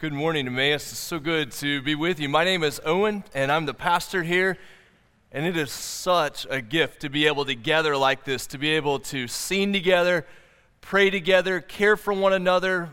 [0.00, 0.92] Good morning, Emmaus.
[0.92, 2.28] It's so good to be with you.
[2.28, 4.56] My name is Owen, and I'm the pastor here.
[5.32, 8.70] And it is such a gift to be able to gather like this, to be
[8.76, 10.24] able to sing together,
[10.80, 12.90] pray together, care for one another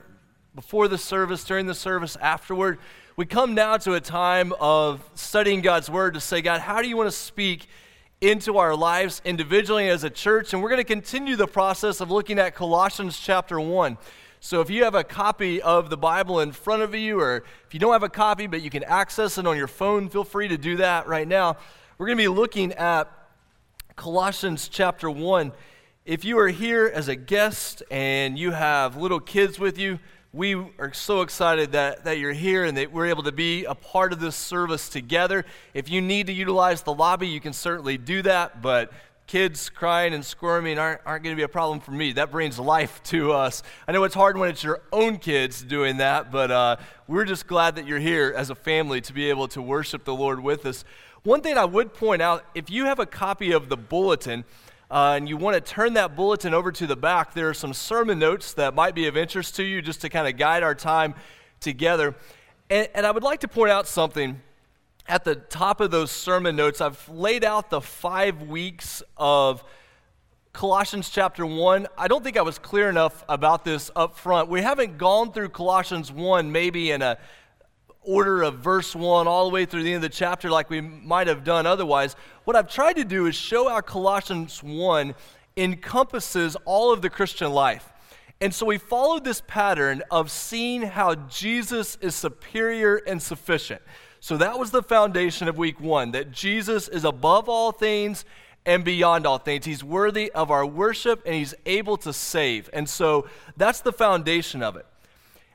[0.56, 2.80] before the service, during the service, afterward.
[3.18, 6.88] We come now to a time of studying God's Word to say, God, how do
[6.88, 7.68] you want to speak
[8.20, 10.54] into our lives individually as a church?
[10.54, 13.96] And we're going to continue the process of looking at Colossians chapter 1.
[14.46, 17.74] So if you have a copy of the Bible in front of you, or if
[17.74, 20.48] you don't have a copy but you can access it on your phone, feel free
[20.50, 21.58] to do that right now.
[21.98, 23.12] We're going to be looking at
[23.96, 25.52] Colossians chapter 1.
[26.06, 29.98] If you are here as a guest and you have little kids with you,
[30.32, 33.74] we are so excited that, that you're here and that we're able to be a
[33.74, 35.44] part of this service together.
[35.74, 38.94] If you need to utilize the lobby, you can certainly do that, but
[39.28, 42.12] kids crying and squirming aren't, aren't going to be a problem for me.
[42.12, 43.64] That brings life to us.
[43.88, 46.76] I know it's hard when it's your own kids doing that, but uh,
[47.08, 50.14] we're just glad that you're here as a family to be able to worship the
[50.14, 50.84] Lord with us.
[51.24, 54.46] One thing I would point out if you have a copy of the bulletin,
[54.92, 57.74] uh, and you want to turn that bulletin over to the back, there are some
[57.74, 60.76] sermon notes that might be of interest to you just to kind of guide our
[60.76, 61.16] time
[61.60, 62.16] together.
[62.70, 64.40] And, and I would like to point out something
[65.08, 69.64] at the top of those sermon notes, I've laid out the five weeks of
[70.52, 71.88] Colossians chapter 1.
[71.98, 74.50] I don't think I was clear enough about this up front.
[74.50, 77.18] We haven't gone through Colossians 1 maybe in a
[78.02, 80.82] order of verse 1 all the way through the end of the chapter like we
[80.82, 82.16] might have done otherwise.
[82.46, 85.14] What I've tried to do is show how Colossians 1
[85.58, 87.92] encompasses all of the Christian life.
[88.42, 93.82] And so we followed this pattern of seeing how Jesus is superior and sufficient.
[94.26, 98.26] So that was the foundation of week one that Jesus is above all things
[98.66, 99.66] and beyond all things.
[99.66, 102.68] He's worthy of our worship and he's able to save.
[102.74, 104.88] And so that's the foundation of it.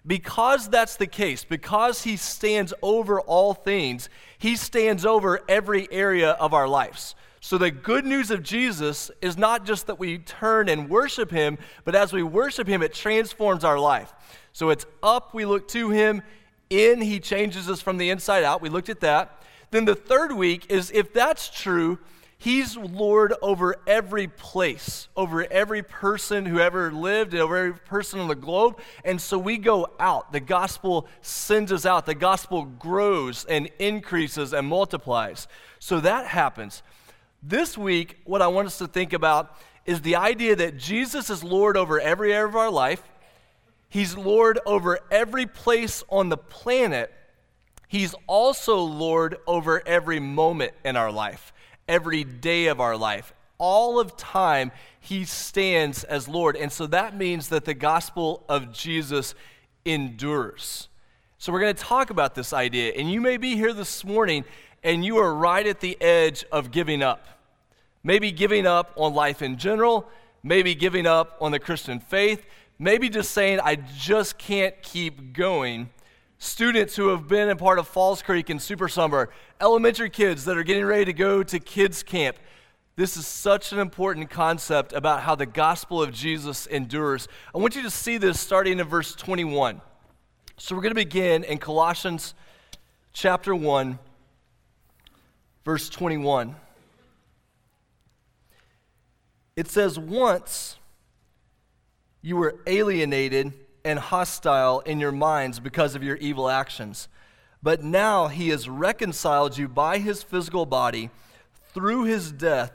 [0.07, 6.31] Because that's the case, because he stands over all things, he stands over every area
[6.31, 7.17] of our lives.
[7.41, 11.59] So the good news of Jesus is not just that we turn and worship him,
[11.85, 14.13] but as we worship him, it transforms our life.
[14.53, 16.23] So it's up, we look to him,
[16.71, 18.63] in, he changes us from the inside out.
[18.63, 19.43] We looked at that.
[19.71, 21.99] Then the third week is if that's true,
[22.39, 28.29] he's Lord over every place, over every person who ever lived, over every person on
[28.29, 28.79] the globe.
[29.05, 30.33] And so we go out.
[30.33, 32.07] The gospel sends us out.
[32.07, 35.47] The gospel grows and increases and multiplies.
[35.79, 36.83] So that happens.
[37.43, 39.57] This week, what I want us to think about
[39.87, 43.03] is the idea that Jesus is Lord over every area of our life.
[43.91, 47.13] He's Lord over every place on the planet.
[47.89, 51.53] He's also Lord over every moment in our life,
[51.89, 53.35] every day of our life.
[53.59, 56.57] All of time, He stands as Lord.
[56.57, 59.35] And so that means that the gospel of Jesus
[59.85, 60.89] endures.
[61.39, 62.93] So we're going to talk about this idea.
[62.93, 64.45] And you may be here this morning
[64.85, 67.27] and you are right at the edge of giving up.
[68.05, 70.09] Maybe giving up on life in general,
[70.45, 72.47] maybe giving up on the Christian faith
[72.81, 75.91] maybe just saying, I just can't keep going.
[76.39, 79.29] Students who have been a part of Falls Creek and Super Summer,
[79.61, 82.39] elementary kids that are getting ready to go to kids' camp.
[82.97, 87.29] This is such an important concept about how the gospel of Jesus endures.
[87.55, 89.83] I want you to see this starting in verse 21.
[90.57, 92.35] So we're going to begin in Colossians
[93.13, 93.99] chapter 1,
[95.67, 96.57] verse 21.
[99.57, 100.79] It says, Once
[102.23, 103.53] you were alienated
[103.85, 107.09] and hostile in your minds because of your evil actions.
[107.63, 111.11] But now he has reconciled you by his physical body
[111.73, 112.73] through his death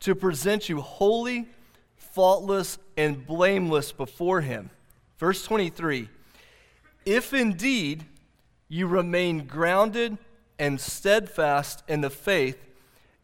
[0.00, 1.48] to present you holy,
[1.96, 4.70] faultless, and blameless before him.
[5.18, 6.08] Verse 23
[7.04, 8.04] If indeed
[8.68, 10.16] you remain grounded
[10.58, 12.58] and steadfast in the faith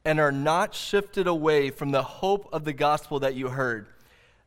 [0.04, 3.87] and are not shifted away from the hope of the gospel that you heard,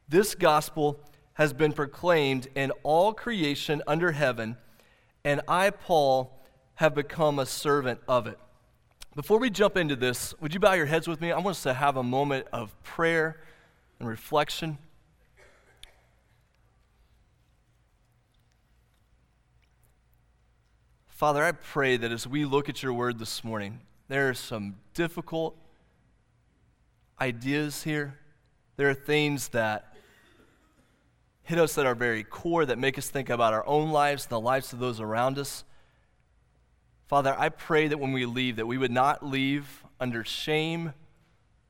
[0.09, 0.99] this gospel
[1.33, 4.57] has been proclaimed in all creation under heaven,
[5.23, 6.37] and I, Paul,
[6.75, 8.39] have become a servant of it.
[9.15, 11.31] Before we jump into this, would you bow your heads with me?
[11.31, 13.41] I want us to have a moment of prayer
[13.99, 14.77] and reflection.
[21.07, 24.77] Father, I pray that as we look at your word this morning, there are some
[24.93, 25.57] difficult
[27.19, 28.17] ideas here.
[28.77, 29.93] There are things that
[31.49, 34.29] hit us at our very core that make us think about our own lives and
[34.29, 35.63] the lives of those around us.
[37.07, 40.93] Father, I pray that when we leave, that we would not leave under shame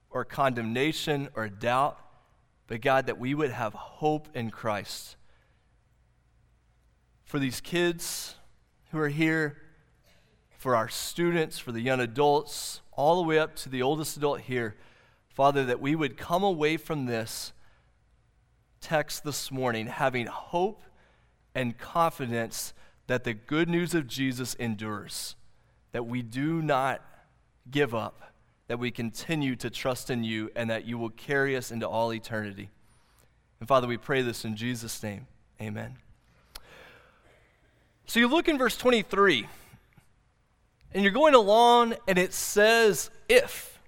[0.10, 1.98] or condemnation or doubt,
[2.68, 5.16] but God, that we would have hope in Christ.
[7.24, 8.36] For these kids,
[8.92, 9.62] who are here,
[10.58, 14.42] for our students, for the young adults, all the way up to the oldest adult
[14.42, 14.76] here,
[15.30, 17.54] Father, that we would come away from this
[18.82, 20.84] text this morning having hope
[21.56, 22.74] and confidence
[23.08, 25.36] that the good news of Jesus endures,
[25.92, 27.02] that we do not
[27.72, 28.34] give up,
[28.68, 32.14] that we continue to trust in you, and that you will carry us into all
[32.14, 32.70] eternity.
[33.60, 35.28] And Father, we pray this in Jesus' name.
[35.62, 35.98] Amen.
[38.06, 39.48] So you look in verse 23,
[40.94, 43.80] and you're going along, and it says, if.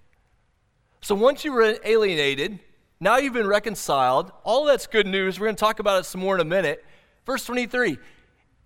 [1.01, 2.59] So once you were alienated,
[3.01, 4.31] now you've been reconciled.
[4.43, 5.39] All that's good news.
[5.39, 6.85] We're going to talk about it some more in a minute.
[7.25, 7.97] Verse 23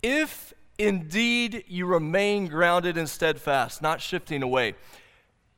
[0.02, 4.74] If indeed you remain grounded and steadfast, not shifting away.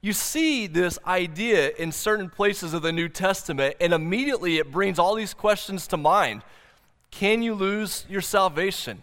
[0.00, 4.96] You see this idea in certain places of the New Testament, and immediately it brings
[5.00, 6.42] all these questions to mind.
[7.10, 9.02] Can you lose your salvation?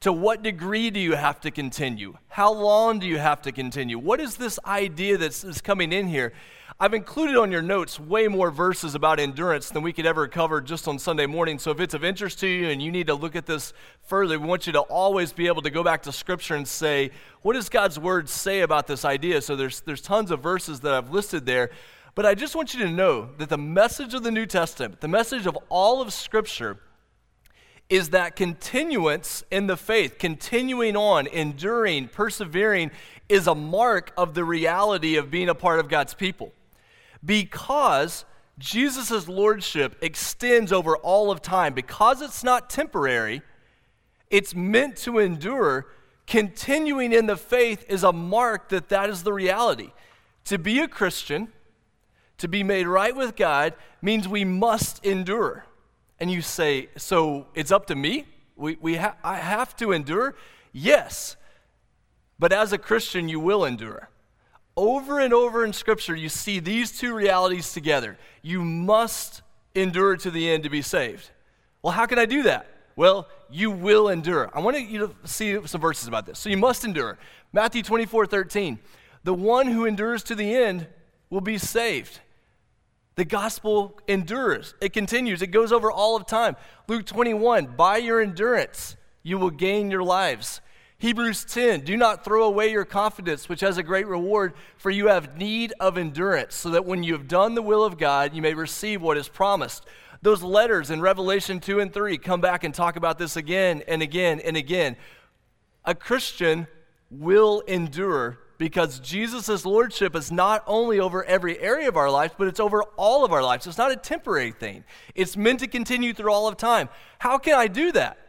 [0.00, 2.16] To what degree do you have to continue?
[2.28, 3.98] How long do you have to continue?
[3.98, 6.32] What is this idea that's, coming in here?
[6.84, 10.60] I've included on your notes way more verses about endurance than we could ever cover
[10.60, 11.58] just on Sunday morning.
[11.58, 13.72] So if it's of interest to you and you need to look at this
[14.02, 17.10] further, we want you to always be able to go back to Scripture and say,
[17.40, 19.40] what does God's Word say about this idea?
[19.40, 21.70] So there's, there's tons of verses that I've listed there.
[22.14, 25.08] But I just want you to know that the message of the New Testament, the
[25.08, 26.80] message of all of Scripture,
[27.88, 32.90] is that continuance in the faith, continuing on, enduring, persevering,
[33.30, 36.52] is a mark of the reality of being a part of God's people.
[37.24, 38.24] Because
[38.58, 43.42] Jesus' lordship extends over all of time, because it's not temporary,
[44.30, 45.86] it's meant to endure.
[46.26, 49.92] Continuing in the faith is a mark that that is the reality.
[50.46, 51.48] To be a Christian,
[52.38, 55.66] to be made right with God, means we must endure.
[56.18, 58.26] And you say, so it's up to me?
[58.56, 60.34] We, we ha- I have to endure?
[60.72, 61.36] Yes.
[62.38, 64.08] But as a Christian, you will endure.
[64.76, 68.18] Over and over in Scripture, you see these two realities together.
[68.42, 69.42] You must
[69.74, 71.30] endure to the end to be saved.
[71.82, 72.66] Well, how can I do that?
[72.96, 74.50] Well, you will endure.
[74.52, 76.38] I want you to see some verses about this.
[76.38, 77.18] So you must endure.
[77.52, 78.78] Matthew 24 13.
[79.22, 80.86] The one who endures to the end
[81.30, 82.20] will be saved.
[83.16, 86.56] The gospel endures, it continues, it goes over all of time.
[86.88, 90.60] Luke 21, by your endurance, you will gain your lives.
[90.98, 95.08] Hebrews 10, do not throw away your confidence, which has a great reward, for you
[95.08, 98.40] have need of endurance, so that when you have done the will of God, you
[98.40, 99.84] may receive what is promised.
[100.22, 104.00] Those letters in Revelation 2 and 3 come back and talk about this again and
[104.00, 104.96] again and again.
[105.84, 106.66] A Christian
[107.10, 112.48] will endure because Jesus' lordship is not only over every area of our lives, but
[112.48, 113.66] it's over all of our lives.
[113.66, 116.88] It's not a temporary thing, it's meant to continue through all of time.
[117.18, 118.23] How can I do that?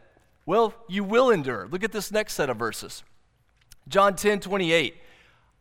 [0.46, 1.68] Well, you will endure.
[1.70, 3.02] Look at this next set of verses
[3.88, 4.96] John 10 28.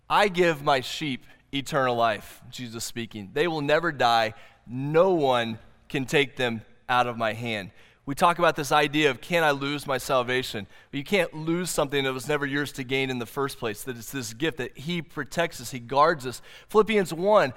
[0.09, 3.31] I give my sheep eternal life, Jesus speaking.
[3.33, 4.35] They will never die.
[4.67, 5.59] No one
[5.89, 7.71] can take them out of my hand
[8.05, 10.67] we talk about this idea of can I lose my salvation?
[10.91, 13.83] But you can't lose something that was never yours to gain in the first place,
[13.83, 16.41] that it's this gift that He protects us, He guards us.
[16.69, 17.53] Philippians 1,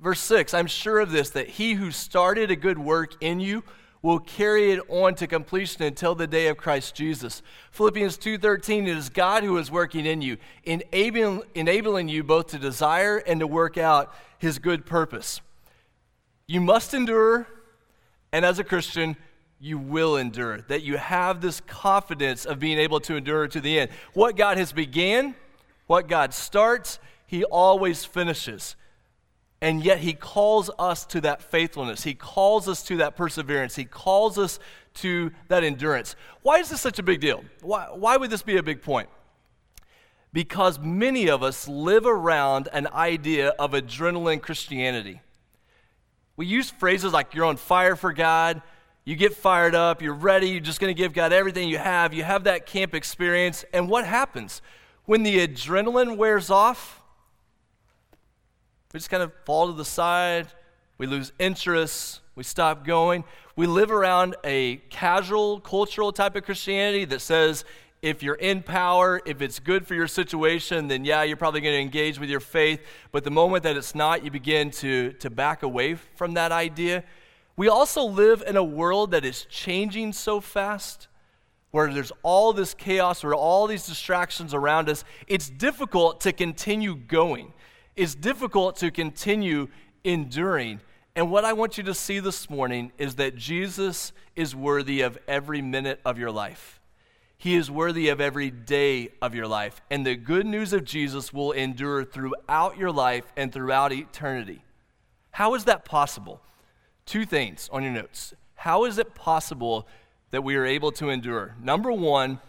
[0.00, 3.62] verse 6 I'm sure of this, that He who started a good work in you
[4.02, 7.42] will carry it on to completion until the day of Christ Jesus.
[7.70, 12.58] Philippians 2:13 it is God who is working in you, enabling, enabling you both to
[12.58, 15.40] desire and to work out his good purpose.
[16.46, 17.46] You must endure,
[18.32, 19.16] and as a Christian,
[19.60, 23.78] you will endure, that you have this confidence of being able to endure to the
[23.78, 23.90] end.
[24.14, 25.34] What God has began,
[25.86, 28.74] what God starts, He always finishes.
[29.62, 32.02] And yet He calls us to that faithfulness.
[32.02, 33.76] He calls us to that perseverance.
[33.76, 34.58] He calls us
[34.94, 36.16] to that endurance.
[36.42, 37.44] Why is this such a big deal?
[37.60, 39.08] Why, why would this be a big point?
[40.32, 45.20] Because many of us live around an idea of adrenaline Christianity.
[46.36, 48.62] We use phrases like, you're on fire for God
[49.04, 52.12] you get fired up, you're ready, you're just going to give God everything you have.
[52.12, 53.64] You have that camp experience.
[53.72, 54.60] And what happens?
[55.04, 56.99] When the adrenaline wears off,
[58.92, 60.48] we just kind of fall to the side,
[60.98, 63.24] we lose interest, we stop going.
[63.56, 67.64] We live around a casual cultural type of Christianity that says
[68.02, 71.74] if you're in power, if it's good for your situation, then yeah, you're probably going
[71.74, 72.80] to engage with your faith.
[73.12, 77.04] But the moment that it's not, you begin to, to back away from that idea.
[77.56, 81.08] We also live in a world that is changing so fast,
[81.72, 85.04] where there's all this chaos, where all these distractions around us.
[85.26, 87.52] It's difficult to continue going,
[88.00, 89.68] it's difficult to continue
[90.04, 90.80] enduring.
[91.14, 95.18] And what I want you to see this morning is that Jesus is worthy of
[95.28, 96.80] every minute of your life.
[97.36, 99.82] He is worthy of every day of your life.
[99.90, 104.62] And the good news of Jesus will endure throughout your life and throughout eternity.
[105.32, 106.40] How is that possible?
[107.04, 108.32] Two things on your notes.
[108.54, 109.86] How is it possible
[110.30, 111.54] that we are able to endure?
[111.62, 112.40] Number one,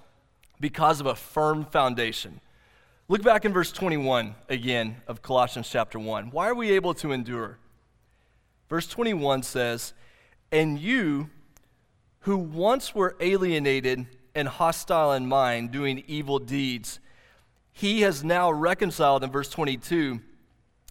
[0.61, 2.39] because of a firm foundation.
[3.11, 6.31] Look back in verse 21 again of Colossians chapter 1.
[6.31, 7.57] Why are we able to endure?
[8.69, 9.91] Verse 21 says,
[10.49, 11.29] And you
[12.21, 17.01] who once were alienated and hostile in mind, doing evil deeds,
[17.73, 20.21] he has now reconciled, in verse 22,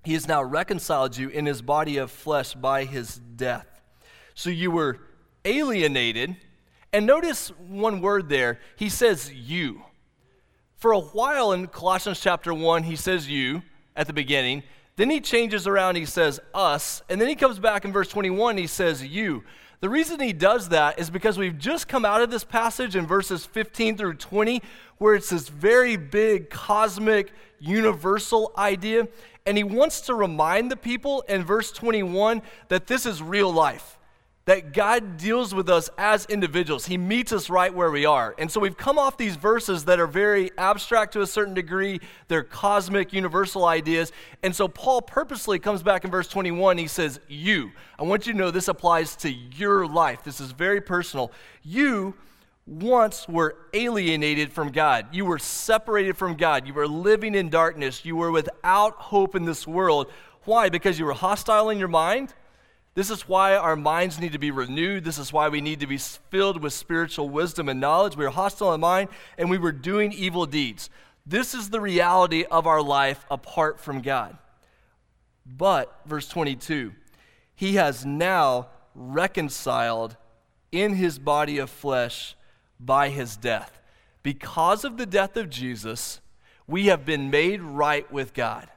[0.04, 3.80] he has now reconciled you in his body of flesh by his death.
[4.34, 4.98] So you were
[5.46, 6.36] alienated.
[6.92, 8.60] And notice one word there.
[8.76, 9.84] He says you.
[10.80, 13.62] For a while in Colossians chapter 1, he says you
[13.94, 14.62] at the beginning.
[14.96, 17.02] Then he changes around, he says us.
[17.10, 19.44] And then he comes back in verse 21, he says you.
[19.80, 23.06] The reason he does that is because we've just come out of this passage in
[23.06, 24.62] verses 15 through 20,
[24.96, 29.06] where it's this very big cosmic universal idea.
[29.44, 33.98] And he wants to remind the people in verse 21 that this is real life
[34.50, 36.84] that God deals with us as individuals.
[36.84, 38.34] He meets us right where we are.
[38.36, 42.00] And so we've come off these verses that are very abstract to a certain degree,
[42.26, 44.10] they're cosmic, universal ideas.
[44.42, 46.78] And so Paul purposely comes back in verse 21.
[46.78, 47.70] He says, You.
[47.96, 50.24] I want you to know this applies to your life.
[50.24, 51.30] This is very personal.
[51.62, 52.16] You
[52.66, 55.14] once were alienated from God.
[55.14, 56.66] You were separated from God.
[56.66, 58.04] You were living in darkness.
[58.04, 60.10] You were without hope in this world.
[60.42, 60.70] Why?
[60.70, 62.34] Because you were hostile in your mind?
[62.94, 65.04] This is why our minds need to be renewed.
[65.04, 68.16] This is why we need to be filled with spiritual wisdom and knowledge.
[68.16, 70.90] We were hostile in mind and we were doing evil deeds.
[71.24, 74.36] This is the reality of our life apart from God.
[75.46, 76.92] But, verse 22,
[77.54, 80.16] he has now reconciled
[80.72, 82.36] in his body of flesh
[82.78, 83.80] by his death.
[84.22, 86.20] Because of the death of Jesus,
[86.66, 88.68] we have been made right with God.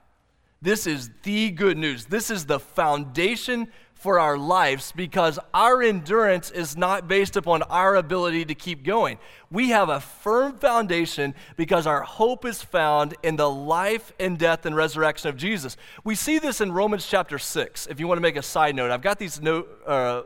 [0.62, 2.06] This is the good news.
[2.06, 3.68] This is the foundation
[4.04, 9.18] for our lives because our endurance is not based upon our ability to keep going.
[9.50, 14.66] We have a firm foundation because our hope is found in the life and death
[14.66, 15.78] and resurrection of Jesus.
[16.04, 17.88] We see this in Romans chapter 6.
[17.88, 20.24] If you want to make a side note, I've got these note, uh,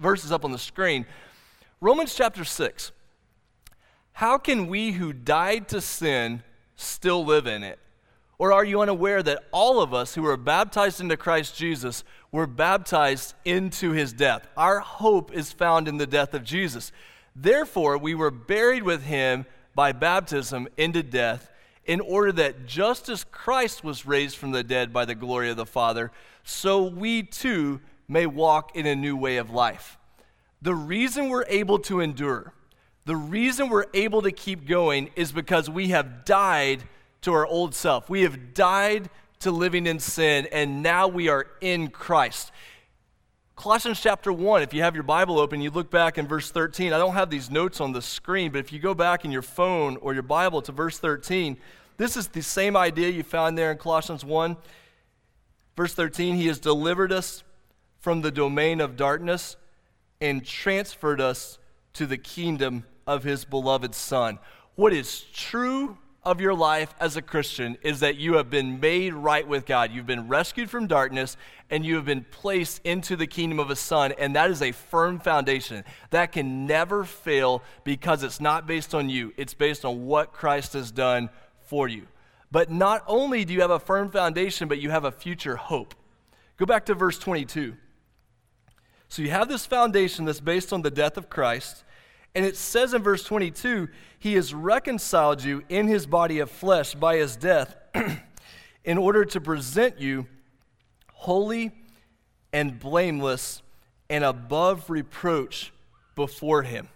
[0.00, 1.04] verses up on the screen.
[1.82, 2.92] Romans chapter 6.
[4.12, 6.42] How can we who died to sin
[6.76, 7.78] still live in it?
[8.38, 12.46] Or are you unaware that all of us who were baptized into Christ Jesus were
[12.46, 14.46] baptized into his death?
[14.56, 16.92] Our hope is found in the death of Jesus.
[17.34, 21.50] Therefore, we were buried with him by baptism into death,
[21.84, 25.56] in order that just as Christ was raised from the dead by the glory of
[25.56, 26.10] the Father,
[26.42, 29.98] so we too may walk in a new way of life.
[30.62, 32.52] The reason we're able to endure,
[33.04, 36.82] the reason we're able to keep going is because we have died
[37.22, 38.08] to our old self.
[38.08, 42.52] We have died to living in sin, and now we are in Christ.
[43.56, 46.92] Colossians chapter 1, if you have your Bible open, you look back in verse 13.
[46.92, 49.42] I don't have these notes on the screen, but if you go back in your
[49.42, 51.56] phone or your Bible to verse 13,
[51.96, 54.56] this is the same idea you found there in Colossians 1.
[55.74, 57.44] Verse 13, He has delivered us
[58.00, 59.56] from the domain of darkness
[60.20, 61.58] and transferred us
[61.94, 64.38] to the kingdom of His beloved Son.
[64.74, 65.96] What is true
[66.26, 69.92] of your life as a Christian is that you have been made right with God.
[69.92, 71.36] You've been rescued from darkness
[71.70, 74.72] and you have been placed into the kingdom of a son, and that is a
[74.72, 75.84] firm foundation.
[76.10, 80.72] That can never fail because it's not based on you, it's based on what Christ
[80.72, 81.30] has done
[81.60, 82.08] for you.
[82.50, 85.94] But not only do you have a firm foundation, but you have a future hope.
[86.56, 87.76] Go back to verse 22.
[89.08, 91.84] So you have this foundation that's based on the death of Christ.
[92.36, 93.88] And it says in verse 22
[94.18, 97.74] He has reconciled you in His body of flesh by His death
[98.84, 100.26] in order to present you
[101.14, 101.72] holy
[102.52, 103.62] and blameless
[104.10, 105.72] and above reproach
[106.14, 106.90] before Him.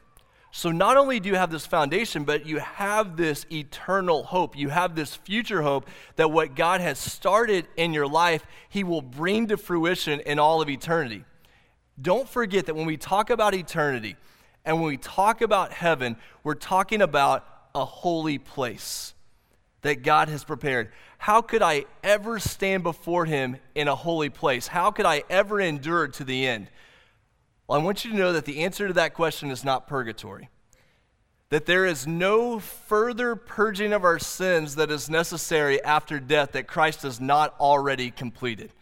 [0.53, 4.59] So, not only do you have this foundation, but you have this eternal hope.
[4.59, 9.01] You have this future hope that what God has started in your life, He will
[9.01, 11.25] bring to fruition in all of eternity.
[12.03, 14.17] Don't forget that when we talk about eternity,
[14.65, 19.15] and when we talk about heaven, we're talking about a holy place
[19.83, 20.91] that God has prepared.
[21.19, 24.67] How could I ever stand before Him in a holy place?
[24.67, 26.69] How could I ever endure to the end?
[27.67, 30.49] Well, I want you to know that the answer to that question is not purgatory.
[31.51, 36.67] That there is no further purging of our sins that is necessary after death that
[36.67, 38.73] Christ has not already completed.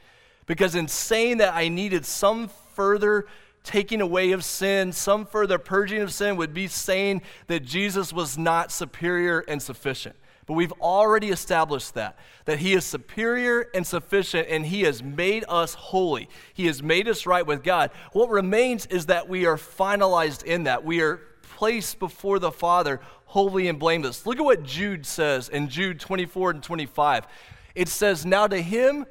[0.46, 3.26] Because in saying that I needed some further
[3.68, 8.38] taking away of sin, some further purging of sin would be saying that Jesus was
[8.38, 10.16] not superior and sufficient.
[10.46, 15.44] But we've already established that, that He is superior and sufficient, and He has made
[15.50, 16.30] us holy.
[16.54, 17.90] He has made us right with God.
[18.12, 20.82] What remains is that we are finalized in that.
[20.82, 24.24] We are placed before the Father, holy and blameless.
[24.24, 27.26] Look at what Jude says in Jude 24 and 25.
[27.74, 29.04] It says, Now to Him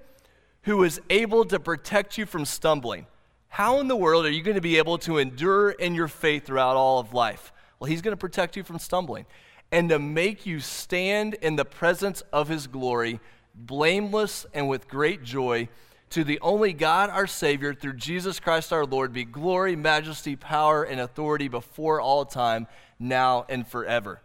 [0.63, 3.05] who is able to protect you from stumbling,
[3.57, 6.45] how in the world are you going to be able to endure in your faith
[6.45, 7.51] throughout all of life?
[7.79, 9.25] Well, He's going to protect you from stumbling
[9.71, 13.19] and to make you stand in the presence of his glory,
[13.55, 15.69] blameless and with great joy.
[16.11, 20.83] To the only God, our Savior, through Jesus Christ our Lord, be glory, majesty, power,
[20.83, 22.67] and authority before all time,
[22.99, 24.21] now and forever.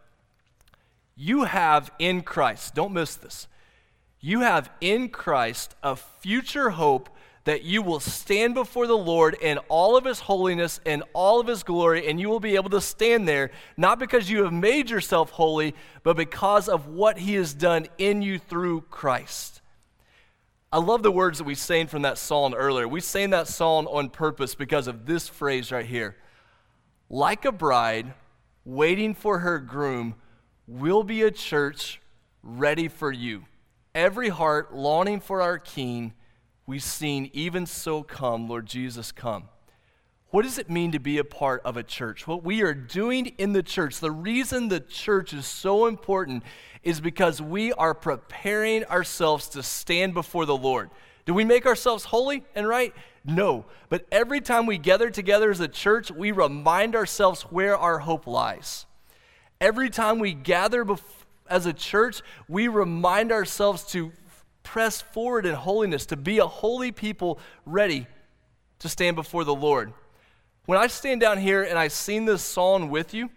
[1.17, 3.49] You have in Christ, don't miss this,
[4.21, 7.09] you have in Christ a future hope
[7.45, 11.47] that you will stand before the Lord in all of his holiness and all of
[11.47, 14.91] his glory, and you will be able to stand there, not because you have made
[14.91, 19.61] yourself holy, but because of what he has done in you through Christ.
[20.71, 22.89] I love the words that we sang from that song earlier.
[22.89, 26.17] We sang that song on purpose because of this phrase right here.
[27.11, 28.15] Like a bride
[28.65, 30.15] waiting for her groom,
[30.67, 32.01] will be a church
[32.43, 33.45] ready for you.
[33.95, 36.15] Every heart longing for our King
[36.67, 39.49] we've seen, even so come, Lord Jesus, come.
[40.31, 42.27] What does it mean to be a part of a church?
[42.27, 46.43] What we are doing in the church, the reason the church is so important
[46.83, 50.89] is because we are preparing ourselves to stand before the Lord.
[51.27, 52.95] Do we make ourselves holy and right?
[53.27, 53.67] No.
[53.91, 58.27] But every time we gather together as a church, we remind ourselves where our hope
[58.27, 58.87] lies.
[59.61, 60.87] Every time we gather
[61.49, 64.13] as a church, we remind ourselves to
[64.63, 68.07] press forward in holiness, to be a holy people ready
[68.79, 69.93] to stand before the Lord.
[70.67, 73.31] When I stand down here and I sing this song with you,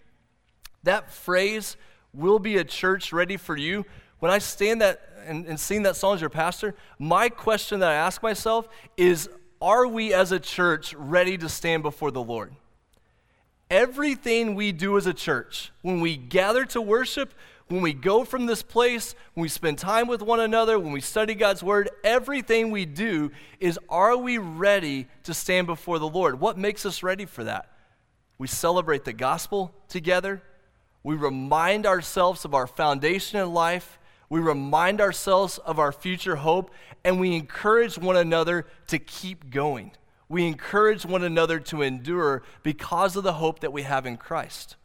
[0.84, 1.78] that phrase,
[2.14, 3.86] will be a church ready for you,
[4.20, 7.90] when I stand that and, and sing that song as your pastor, my question that
[7.90, 9.30] I ask myself is,
[9.62, 12.54] are we as a church ready to stand before the Lord?
[13.70, 17.34] Everything we do as a church, when we gather to worship,
[17.68, 21.02] when we go from this place, when we spend time with one another, when we
[21.02, 26.40] study God's word, everything we do is are we ready to stand before the Lord?
[26.40, 27.72] What makes us ready for that?
[28.38, 30.44] We celebrate the gospel together.
[31.02, 33.98] We remind ourselves of our foundation in life.
[34.30, 36.72] We remind ourselves of our future hope,
[37.04, 39.92] and we encourage one another to keep going.
[40.30, 44.76] We encourage one another to endure because of the hope that we have in Christ.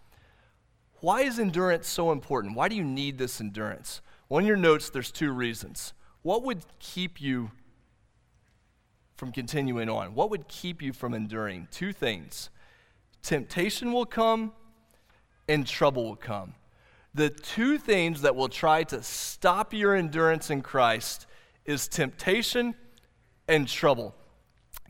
[1.01, 2.55] Why is endurance so important?
[2.55, 4.01] Why do you need this endurance?
[4.29, 5.93] Well, in your notes, there's two reasons.
[6.23, 7.51] What would keep you
[9.17, 10.15] from continuing on?
[10.15, 11.69] What would keep you from enduring?
[11.71, 12.51] Two things
[13.23, 14.53] temptation will come
[15.49, 16.55] and trouble will come.
[17.13, 21.27] The two things that will try to stop your endurance in Christ
[21.65, 22.75] is temptation
[23.49, 24.15] and trouble.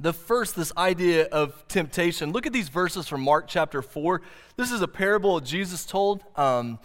[0.03, 2.33] The first, this idea of temptation.
[2.33, 4.23] Look at these verses from Mark chapter 4.
[4.57, 6.79] This is a parable Jesus told, um,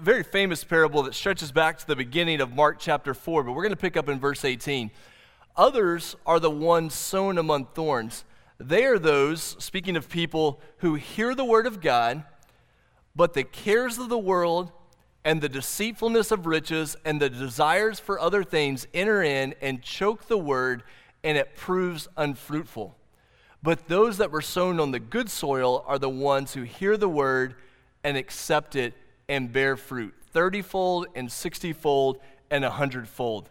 [0.00, 3.62] very famous parable that stretches back to the beginning of Mark chapter 4, but we're
[3.62, 4.90] going to pick up in verse 18.
[5.56, 8.24] Others are the ones sown among thorns.
[8.58, 12.24] They are those, speaking of people, who hear the word of God,
[13.14, 14.72] but the cares of the world
[15.24, 20.26] and the deceitfulness of riches and the desires for other things enter in and choke
[20.26, 20.82] the word
[21.24, 22.94] and it proves unfruitful.
[23.62, 27.08] But those that were sown on the good soil are the ones who hear the
[27.08, 27.54] word
[28.04, 28.92] and accept it
[29.26, 32.18] and bear fruit, thirtyfold and sixtyfold
[32.50, 33.48] and a hundredfold.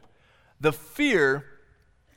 [0.62, 1.46] The fear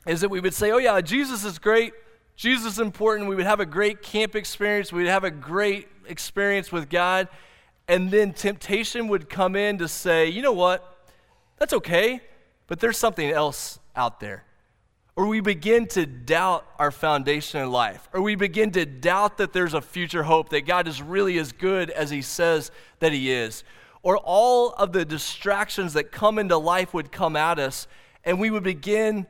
[0.07, 1.95] is that we would say, oh, yeah, Jesus is great.
[2.37, 3.31] Jesus is important.
[3.31, 4.93] We would have a great camp experience.
[4.93, 7.29] We would have a great experience with God.
[7.89, 11.09] And then temptation would come in to say, you know what?
[11.57, 12.21] That's okay,
[12.67, 14.46] but there's something else out there
[15.17, 19.55] or we begin to doubt our foundation in life, or we begin to doubt that
[19.55, 23.33] there's a future hope, that God is really as good as He says that He
[23.33, 23.65] is,
[24.03, 27.89] or all of the distractions that come into life would come at us,
[28.25, 29.27] and we would begin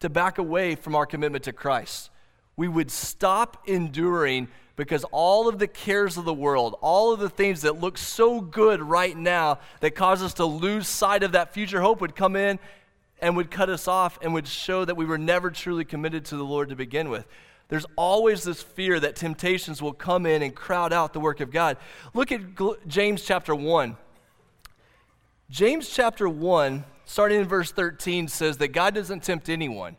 [0.00, 2.10] to back away from our commitment to Christ.
[2.56, 7.30] We would stop enduring because all of the cares of the world, all of the
[7.30, 11.54] things that look so good right now that cause us to lose sight of that
[11.54, 12.58] future hope would come in
[13.20, 16.36] and would cut us off and would show that we were never truly committed to
[16.36, 17.26] the Lord to begin with.
[17.68, 21.50] There's always this fear that temptations will come in and crowd out the work of
[21.50, 21.78] God.
[22.14, 22.40] Look at
[22.86, 23.96] James chapter 1.
[25.50, 29.96] James chapter 1, starting in verse 13, says that God doesn't tempt anyone,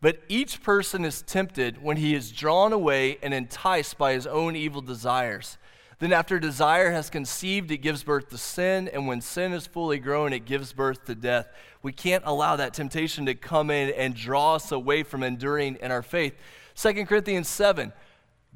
[0.00, 4.54] But each person is tempted when he is drawn away and enticed by his own
[4.54, 5.58] evil desires.
[5.98, 9.98] Then, after desire has conceived, it gives birth to sin, and when sin is fully
[9.98, 11.48] grown, it gives birth to death.
[11.82, 15.90] We can't allow that temptation to come in and draw us away from enduring in
[15.90, 16.34] our faith.
[16.76, 17.92] 2 Corinthians 7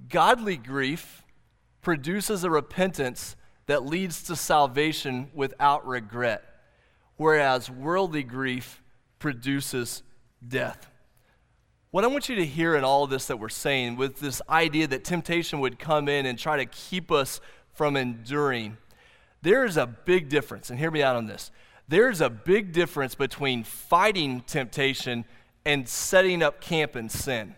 [0.09, 1.24] Godly grief
[1.81, 3.35] produces a repentance
[3.66, 6.44] that leads to salvation without regret,
[7.16, 8.81] whereas worldly grief
[9.18, 10.05] produces
[10.46, 10.91] death.
[11.92, 14.40] What I want you to hear in all of this that we're saying, with this
[14.48, 17.38] idea that temptation would come in and try to keep us
[17.74, 18.78] from enduring,
[19.42, 21.50] there is a big difference, and hear me out on this.
[21.88, 25.26] There's a big difference between fighting temptation
[25.66, 27.57] and setting up camp in sin.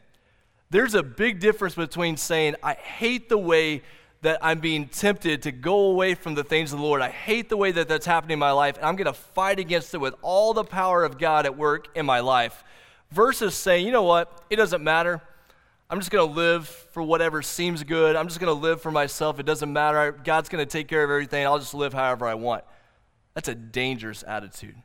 [0.68, 3.82] There's a big difference between saying, I hate the way
[4.22, 7.02] that I'm being tempted to go away from the things of the Lord.
[7.02, 9.60] I hate the way that that's happening in my life, and I'm going to fight
[9.60, 12.64] against it with all the power of God at work in my life
[13.14, 15.22] versus saying, you know what, it doesn't matter.
[15.88, 18.16] I'm just going to live for whatever seems good.
[18.16, 19.38] I'm just going to live for myself.
[19.38, 20.12] It doesn't matter.
[20.12, 21.46] God's going to take care of everything.
[21.46, 22.64] I'll just live however I want.
[23.34, 24.76] That's a dangerous attitude.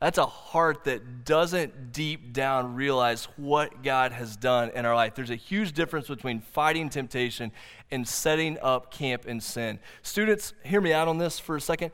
[0.00, 5.14] That's a heart that doesn't deep down realize what God has done in our life.
[5.14, 7.50] There's a huge difference between fighting temptation
[7.90, 9.80] and setting up camp in sin.
[10.02, 11.90] Students, hear me out on this for a second.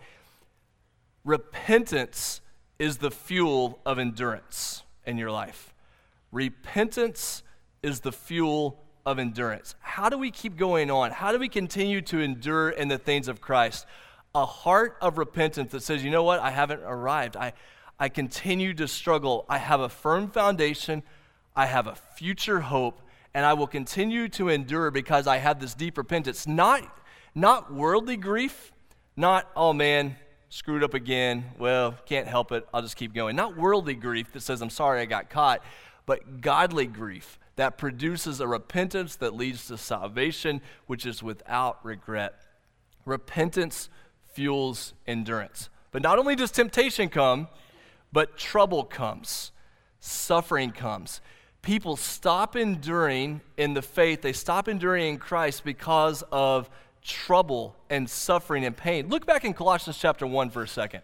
[1.25, 2.43] Repentance
[2.79, 5.74] is the fuel of endurance in your life.
[6.35, 7.45] Repentance
[7.85, 9.77] is the fuel of endurance.
[9.79, 11.13] How do we keep going on?
[11.13, 13.87] How do we continue to endure in the things of Christ?
[14.35, 17.37] A heart of repentance that says, you know what, I haven't arrived.
[17.37, 17.53] I,
[18.01, 19.47] I continue to struggle.
[19.49, 21.05] I have a firm foundation,
[21.55, 23.01] I have a future hope,
[23.33, 26.49] and I will continue to endure because I have this deep repentance.
[26.49, 26.83] Not,
[27.37, 28.73] not worldly grief,
[29.17, 30.17] not, oh man,
[30.49, 31.45] screwed up again.
[31.61, 32.67] Well, can't help it.
[32.75, 33.37] I'll just keep going.
[33.37, 35.63] Not worldly grief that says, I'm sorry I got caught
[36.07, 42.35] but godly grief that produces a repentance that leads to salvation, which is without regret.
[43.05, 43.89] Repentance
[44.33, 45.69] fuels endurance.
[45.93, 47.49] But not only does temptation come,
[48.13, 49.53] but trouble comes,
[50.01, 51.21] suffering comes.
[51.63, 56.69] People stop enduring in the faith, they stop enduring in Christ because of
[57.03, 59.09] trouble and suffering and pain.
[59.09, 61.03] Look back in Colossians chapter 1 for a second.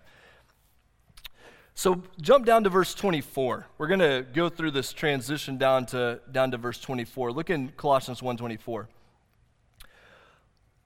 [1.81, 3.66] So jump down to verse 24.
[3.79, 7.33] We're going to go through this transition down to, down to verse 24.
[7.33, 8.87] Look in Colossians 1.24.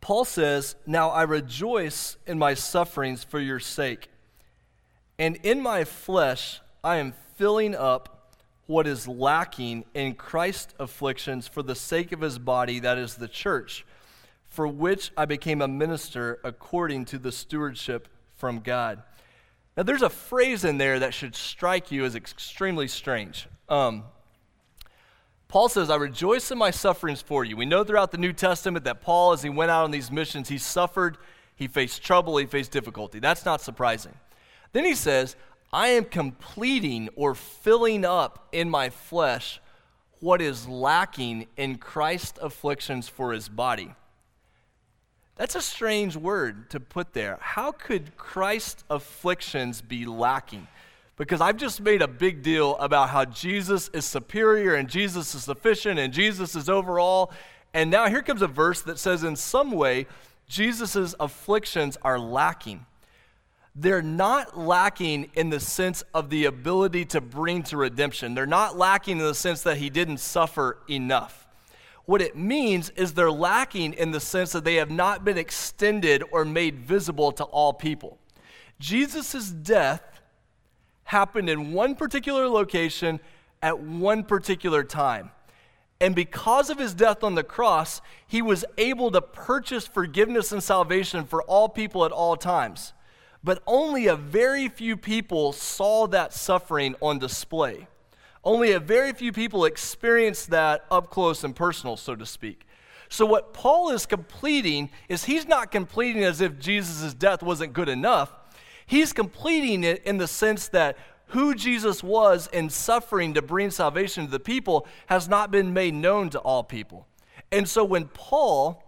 [0.00, 4.08] Paul says, Now I rejoice in my sufferings for your sake,
[5.18, 8.32] and in my flesh I am filling up
[8.66, 13.26] what is lacking in Christ's afflictions for the sake of his body, that is the
[13.26, 13.84] church,
[14.44, 19.02] for which I became a minister according to the stewardship from God.
[19.76, 23.48] Now, there's a phrase in there that should strike you as extremely strange.
[23.68, 24.04] Um,
[25.48, 27.56] Paul says, I rejoice in my sufferings for you.
[27.56, 30.48] We know throughout the New Testament that Paul, as he went out on these missions,
[30.48, 31.18] he suffered,
[31.56, 33.18] he faced trouble, he faced difficulty.
[33.18, 34.14] That's not surprising.
[34.72, 35.36] Then he says,
[35.72, 39.60] I am completing or filling up in my flesh
[40.20, 43.94] what is lacking in Christ's afflictions for his body.
[45.36, 47.38] That's a strange word to put there.
[47.40, 50.68] How could Christ's afflictions be lacking?
[51.16, 55.44] Because I've just made a big deal about how Jesus is superior and Jesus is
[55.44, 57.32] sufficient and Jesus is overall.
[57.72, 60.06] And now here comes a verse that says, in some way,
[60.48, 62.86] Jesus' afflictions are lacking.
[63.76, 68.34] They're not lacking in the sense of the ability to bring to redemption.
[68.34, 71.43] They're not lacking in the sense that he didn't suffer enough.
[72.06, 76.22] What it means is they're lacking in the sense that they have not been extended
[76.30, 78.18] or made visible to all people.
[78.78, 80.20] Jesus' death
[81.04, 83.20] happened in one particular location
[83.62, 85.30] at one particular time.
[86.00, 90.62] And because of his death on the cross, he was able to purchase forgiveness and
[90.62, 92.92] salvation for all people at all times.
[93.42, 97.86] But only a very few people saw that suffering on display.
[98.44, 102.66] Only a very few people experience that up close and personal, so to speak.
[103.08, 107.88] So, what Paul is completing is he's not completing as if Jesus' death wasn't good
[107.88, 108.32] enough.
[108.86, 114.26] He's completing it in the sense that who Jesus was in suffering to bring salvation
[114.26, 117.06] to the people has not been made known to all people.
[117.50, 118.82] And so, when Paul,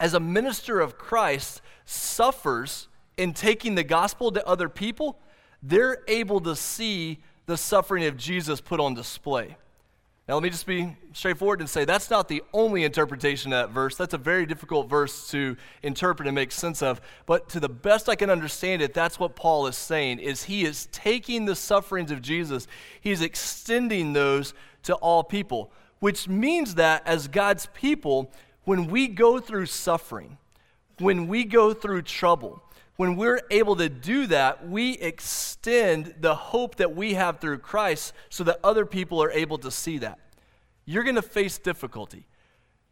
[0.00, 5.18] as a minister of Christ, suffers in taking the gospel to other people,
[5.62, 9.56] they're able to see the suffering of Jesus put on display.
[10.28, 13.72] Now, let me just be straightforward and say that's not the only interpretation of that
[13.72, 13.94] verse.
[13.94, 17.00] That's a very difficult verse to interpret and make sense of.
[17.26, 20.64] But to the best I can understand it, that's what Paul is saying is he
[20.64, 22.66] is taking the sufferings of Jesus,
[23.00, 28.32] he's extending those to all people, which means that as God's people,
[28.64, 30.38] when we go through suffering,
[30.98, 32.60] when we go through trouble,
[32.96, 38.12] when we're able to do that, we extend the hope that we have through Christ
[38.30, 40.18] so that other people are able to see that.
[40.84, 42.26] You're going to face difficulty,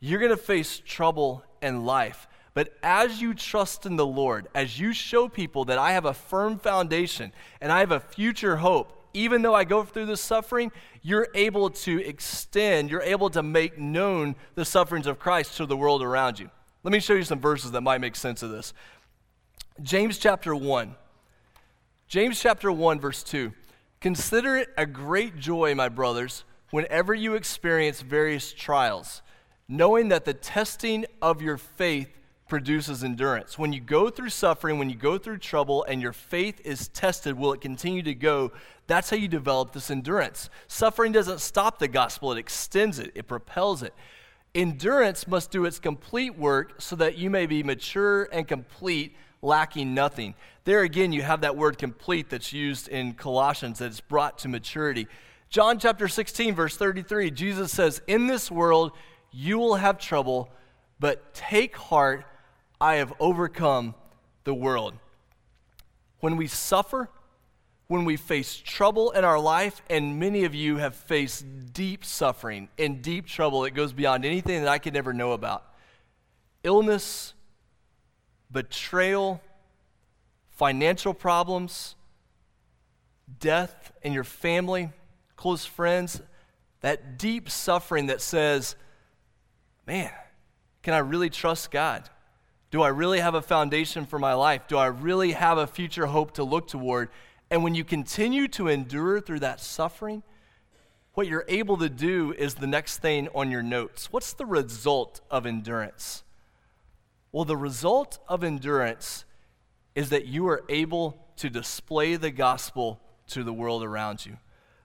[0.01, 2.29] you're going to face trouble in life.
[2.53, 6.15] But as you trust in the Lord, as you show people that I have a
[6.15, 10.71] firm foundation and I have a future hope, even though I go through this suffering,
[11.03, 15.77] you're able to extend, you're able to make known the sufferings of Christ to the
[15.77, 16.49] world around you.
[16.85, 18.73] Let me show you some verses that might make sense of this.
[19.83, 20.95] James chapter 1.
[22.07, 23.53] James chapter 1, verse 2.
[24.01, 29.21] Consider it a great joy, my brothers, whenever you experience various trials,
[29.67, 32.09] knowing that the testing of your faith
[32.49, 33.59] produces endurance.
[33.59, 37.37] When you go through suffering, when you go through trouble, and your faith is tested,
[37.37, 38.53] will it continue to go?
[38.87, 40.51] That's how you develop this endurance.
[40.69, 43.93] Suffering doesn't stop the gospel, it extends it, it propels it.
[44.55, 49.95] Endurance must do its complete work so that you may be mature and complete lacking
[49.95, 50.35] nothing.
[50.65, 55.07] There again, you have that word complete that's used in Colossians, that's brought to maturity.
[55.51, 58.93] John chapter 16, verse 33, Jesus says, In this world
[59.31, 60.49] you will have trouble,
[60.99, 62.25] but take heart,
[62.81, 63.95] I have overcome
[64.45, 64.95] the world.
[66.21, 67.11] When we suffer,
[67.87, 72.69] when we face trouble in our life, and many of you have faced deep suffering
[72.79, 75.65] and deep trouble that goes beyond anything that I could ever know about
[76.63, 77.35] illness,
[78.51, 79.41] betrayal,
[80.51, 81.97] financial problems,
[83.41, 84.91] death in your family,
[85.37, 86.21] close friends,
[86.81, 88.77] that deep suffering that says,
[89.87, 90.11] man,
[90.83, 92.09] can I really trust God?
[92.71, 94.63] Do I really have a foundation for my life?
[94.69, 97.09] Do I really have a future hope to look toward?
[97.51, 100.23] And when you continue to endure through that suffering,
[101.15, 104.13] what you're able to do is the next thing on your notes.
[104.13, 106.25] What's the result of endurance?
[107.35, 109.25] Well, the result of endurance
[109.97, 114.37] is that you are able to display the gospel to the world around you.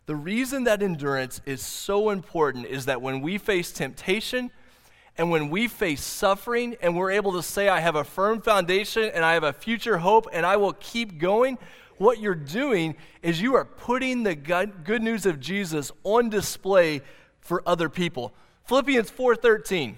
[0.08, 4.50] The reason that endurance is so important is that when we face temptation
[5.16, 9.12] and when we face suffering and we're able to say, I have a firm foundation
[9.14, 11.60] and I have a future hope and I will keep going,
[12.00, 17.02] what you're doing is you are putting the good news of Jesus on display
[17.42, 18.34] for other people.
[18.66, 19.98] Philippians 4:13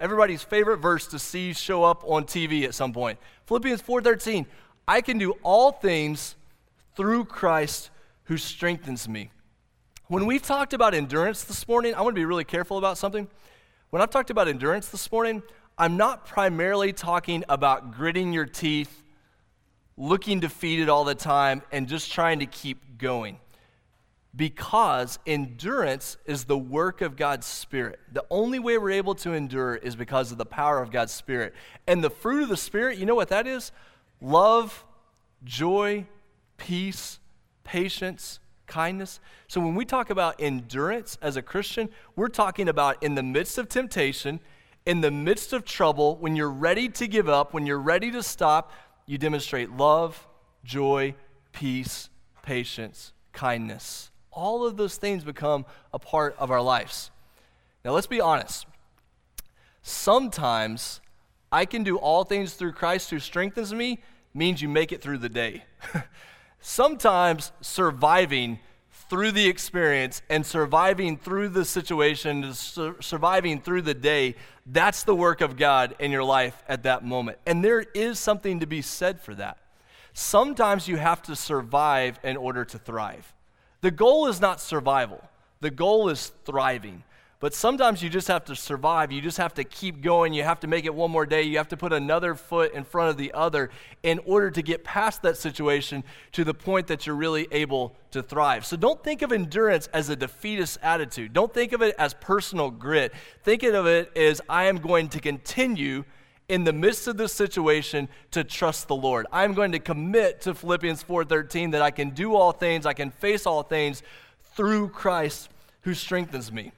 [0.00, 3.18] everybody's favorite verse to see show up on TV at some point.
[3.46, 4.46] Philippians 4:13,
[4.86, 6.36] I can do all things
[6.94, 7.90] through Christ
[8.24, 9.30] who strengthens me.
[10.06, 13.28] When we've talked about endurance this morning, I want to be really careful about something.
[13.90, 15.42] When I've talked about endurance this morning,
[15.76, 19.02] I'm not primarily talking about gritting your teeth,
[19.96, 23.38] looking defeated all the time, and just trying to keep going
[24.38, 27.98] because endurance is the work of God's Spirit.
[28.12, 31.54] The only way we're able to endure is because of the power of God's Spirit.
[31.88, 33.72] And the fruit of the Spirit, you know what that is?
[34.20, 34.84] Love,
[35.42, 36.06] joy,
[36.56, 37.18] peace,
[37.64, 39.18] patience, kindness.
[39.48, 43.58] So when we talk about endurance as a Christian, we're talking about in the midst
[43.58, 44.38] of temptation,
[44.86, 48.22] in the midst of trouble, when you're ready to give up, when you're ready to
[48.22, 48.72] stop,
[49.04, 50.28] you demonstrate love,
[50.62, 51.16] joy,
[51.52, 52.08] peace,
[52.44, 54.07] patience, kindness
[54.38, 57.10] all of those things become a part of our lives.
[57.84, 58.66] Now, let's be honest.
[59.82, 61.00] Sometimes
[61.50, 63.98] I can do all things through Christ who strengthens me
[64.32, 65.64] means you make it through the day.
[66.60, 68.60] Sometimes surviving
[69.10, 75.40] through the experience and surviving through the situation, surviving through the day, that's the work
[75.40, 77.38] of God in your life at that moment.
[77.44, 79.58] And there is something to be said for that.
[80.12, 83.32] Sometimes you have to survive in order to thrive.
[83.80, 85.22] The goal is not survival,
[85.60, 87.04] the goal is thriving.
[87.40, 89.12] But sometimes you just have to survive.
[89.12, 90.32] You just have to keep going.
[90.32, 91.42] You have to make it one more day.
[91.42, 93.70] You have to put another foot in front of the other
[94.02, 98.24] in order to get past that situation to the point that you're really able to
[98.24, 98.66] thrive.
[98.66, 101.32] So don't think of endurance as a defeatist attitude.
[101.32, 103.12] Don't think of it as personal grit.
[103.44, 106.02] Think of it as I am going to continue
[106.48, 109.26] in the midst of this situation to trust the Lord.
[109.30, 113.10] I'm going to commit to Philippians 4:13 that I can do all things, I can
[113.10, 114.02] face all things
[114.54, 115.50] through Christ
[115.82, 116.72] who strengthens me.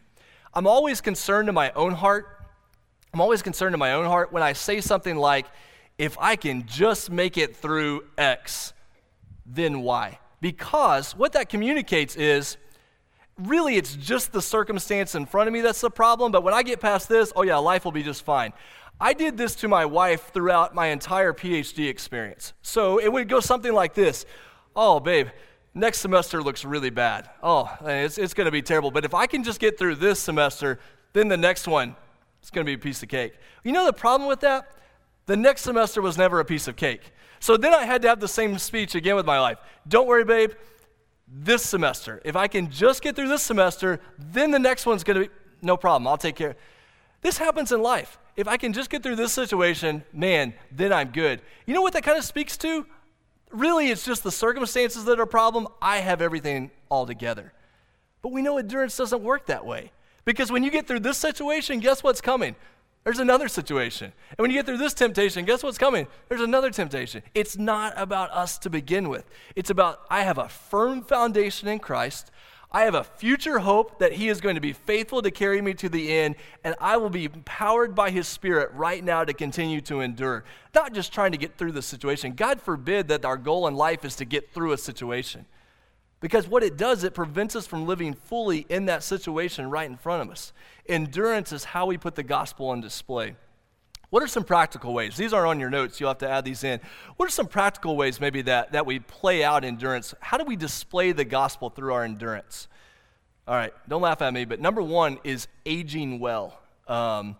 [0.53, 2.37] I'm always concerned in my own heart.
[3.15, 5.47] I'm always concerned in my own heart when I say something like
[5.99, 8.73] if I can just make it through X,
[9.47, 10.19] then Y.
[10.41, 12.57] Because what that communicates is
[13.39, 16.63] really it's just the circumstance in front of me that's the problem, but when I
[16.63, 18.53] get past this, oh yeah, life will be just fine.
[19.01, 22.53] I did this to my wife throughout my entire PhD experience.
[22.61, 24.27] So it would go something like this
[24.77, 25.29] Oh, babe,
[25.75, 27.29] next semester looks really bad.
[27.43, 28.91] Oh, it's, it's going to be terrible.
[28.91, 30.79] But if I can just get through this semester,
[31.13, 31.97] then the next one,
[32.41, 33.35] it's going to be a piece of cake.
[33.65, 34.73] You know the problem with that?
[35.27, 37.13] The next semester was never a piece of cake.
[37.41, 39.59] So then I had to have the same speech again with my life.
[39.89, 40.53] Don't worry, babe.
[41.27, 45.23] This semester, if I can just get through this semester, then the next one's going
[45.23, 46.07] to be no problem.
[46.07, 46.57] I'll take care.
[47.23, 48.19] This happens in life.
[48.41, 51.43] If I can just get through this situation, man, then I'm good.
[51.67, 52.87] You know what that kind of speaks to?
[53.51, 55.69] Really, it's just the circumstances that are a problem.
[55.83, 57.53] I have everything all together.
[58.23, 59.93] But we know endurance doesn't work that way.
[60.25, 62.57] Because when you get through this situation, guess what's coming?
[63.05, 64.11] There's another situation.
[64.31, 66.07] And when you get through this temptation, guess what's coming?
[66.31, 67.23] There's another temptation.
[67.35, 69.29] It's not about us to begin with.
[69.55, 72.31] It's about I have a firm foundation in Christ.
[72.73, 75.75] I have a future hope that He is going to be faithful to carry me
[75.75, 79.81] to the end, and I will be empowered by His Spirit right now to continue
[79.83, 80.45] to endure.
[80.75, 82.35] Not just trying to get through the situation.
[82.35, 85.47] God forbid that our goal in life is to get through a situation.
[86.21, 89.97] Because what it does, it prevents us from living fully in that situation right in
[89.97, 90.53] front of us.
[90.87, 93.35] Endurance is how we put the gospel on display.
[94.11, 95.17] What are some practical ways?
[95.17, 96.81] These aren't on your notes, you'll have to add these in.
[97.17, 100.15] What are some practical ways, maybe, that, that we play out endurance?
[100.21, 102.67] How do we display the gospel through our endurance?
[103.47, 106.59] All right, don't laugh at me, but number one is aging well.
[106.89, 107.37] Um,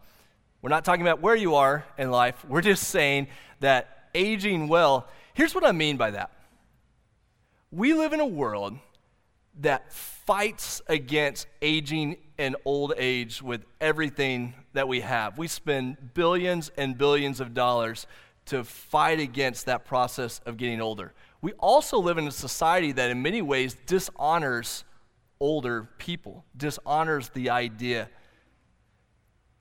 [0.63, 3.27] we're not talking about where you are in life, we're just saying
[3.59, 5.09] that aging well.
[5.35, 6.31] Here's what I mean by that
[7.73, 8.79] we live in a world
[9.61, 15.37] that fights against aging and old age with everything that we have.
[15.37, 18.07] We spend billions and billions of dollars
[18.47, 21.13] to fight against that process of getting older.
[21.43, 24.85] We also live in a society that, in many ways, dishonors
[25.39, 28.09] older people, dishonors the idea.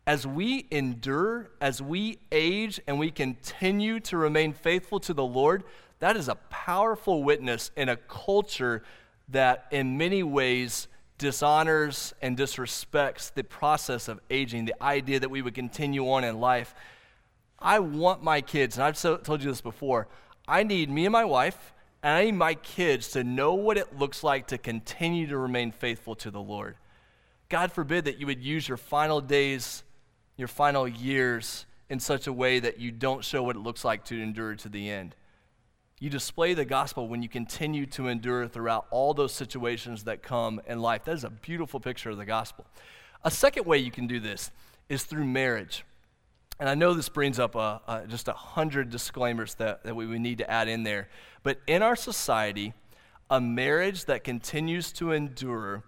[0.07, 5.63] As we endure, as we age, and we continue to remain faithful to the Lord,
[5.99, 8.83] that is a powerful witness in a culture
[9.27, 10.87] that, in many ways,
[11.19, 16.39] dishonors and disrespects the process of aging, the idea that we would continue on in
[16.39, 16.73] life.
[17.59, 20.07] I want my kids, and I've so, told you this before,
[20.47, 23.99] I need me and my wife, and I need my kids to know what it
[23.99, 26.77] looks like to continue to remain faithful to the Lord.
[27.49, 29.83] God forbid that you would use your final days,
[30.37, 34.05] your final years in such a way that you don't show what it looks like
[34.05, 35.15] to endure to the end.
[35.99, 40.61] You display the gospel when you continue to endure throughout all those situations that come
[40.65, 41.03] in life.
[41.03, 42.65] That is a beautiful picture of the gospel.
[43.23, 44.49] A second way you can do this
[44.87, 45.83] is through marriage.
[46.57, 50.05] And I know this brings up a, a, just a hundred disclaimers that, that we
[50.19, 51.09] need to add in there.
[51.43, 52.73] But in our society,
[53.29, 55.83] a marriage that continues to endure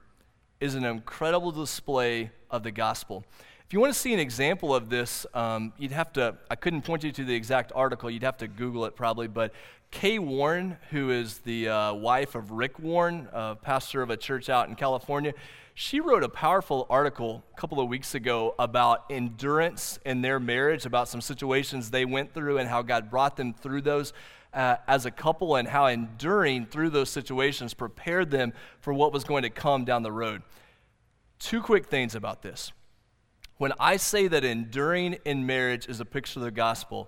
[0.60, 3.26] is an incredible display of the gospel.
[3.72, 6.82] If you want to see an example of this, um, you'd have to, I couldn't
[6.82, 9.54] point you to the exact article, you'd have to Google it probably, but
[9.92, 14.50] Kay Warren, who is the uh, wife of Rick Warren, uh, pastor of a church
[14.50, 15.34] out in California,
[15.74, 20.86] she wrote a powerful article a couple of weeks ago about endurance in their marriage,
[20.86, 24.12] about some situations they went through and how God brought them through those
[24.54, 29.24] uh, as a couple, and how enduring through those situations prepared them for what was
[29.24, 30.42] going to come down the road.
[31.40, 32.74] Two quick things about this.
[33.62, 37.08] When I say that enduring in marriage is a picture of the gospel,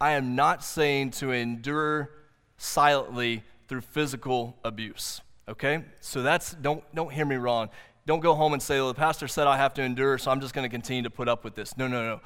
[0.00, 2.10] I am not saying to endure
[2.56, 5.22] silently through physical abuse.
[5.48, 5.82] Okay?
[5.98, 7.70] So that's, don't, don't hear me wrong.
[8.06, 10.40] Don't go home and say, well, the pastor said I have to endure, so I'm
[10.40, 11.76] just going to continue to put up with this.
[11.76, 12.20] No, no, no.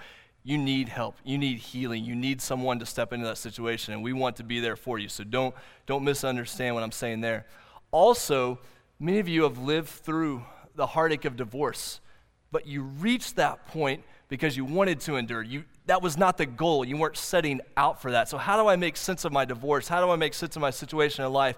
[0.45, 1.17] You need help.
[1.25, 2.05] You need healing.
[2.05, 4.99] You need someone to step into that situation, and we want to be there for
[4.99, 5.09] you.
[5.09, 5.55] So don't,
[5.87, 7.47] don't misunderstand what I'm saying there.
[7.91, 8.59] Also,
[9.01, 12.01] many of you have lived through the heartache of divorce,
[12.53, 15.43] but you reached that point because you wanted to endure.
[15.43, 16.85] You, that was not the goal.
[16.85, 18.29] You weren't setting out for that.
[18.29, 19.89] So, how do I make sense of my divorce?
[19.89, 21.57] How do I make sense of my situation in life?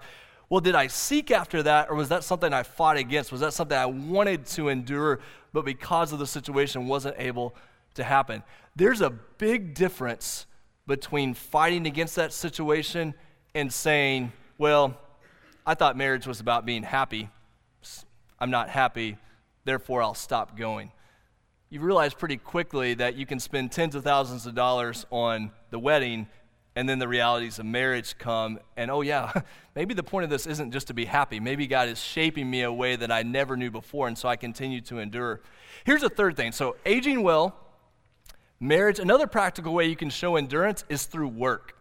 [0.49, 3.33] Well, did I seek after that, or was that something I fought against?
[3.33, 5.21] Was that something I wanted to endure,
[5.53, 7.55] but because of the situation wasn't able
[7.95, 8.43] to happen?
[8.77, 10.47] There's a big difference
[10.87, 13.15] between fighting against that situation
[13.55, 14.99] and saying, well,
[15.67, 17.31] I thought marriage was about being happy.
[18.39, 19.17] I'm not happy,
[19.65, 20.93] therefore I'll stop going.
[21.71, 25.79] You realize pretty quickly that you can spend tens of thousands of dollars on the
[25.79, 26.29] wedding
[26.77, 29.33] and then the realities of marriage come and oh yeah
[29.77, 31.41] maybe the point of this isn't just to be happy.
[31.41, 34.37] Maybe god is shaping me a way that i never knew before and so i
[34.37, 35.41] continue to endure.
[35.85, 36.53] Here's a third thing.
[36.53, 37.57] So aging well
[38.61, 41.77] marriage another practical way you can show endurance is through work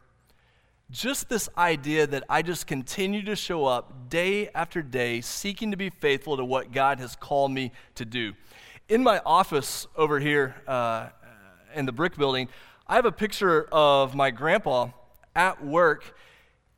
[0.93, 5.77] just this idea that i just continue to show up day after day seeking to
[5.77, 8.31] be faithful to what god has called me to do
[8.87, 11.09] in my office over here uh,
[11.73, 12.47] in the brick building,
[12.87, 14.89] I have a picture of my grandpa
[15.35, 16.15] at work.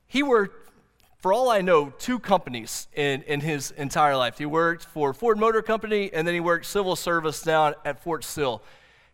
[0.08, 0.72] He worked
[1.20, 4.38] for all I know, two companies in, in his entire life.
[4.38, 8.24] He worked for Ford Motor Company, and then he worked civil service down at Fort
[8.24, 8.62] Sill.